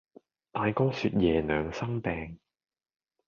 [0.51, 2.39] 大哥説爺娘生病，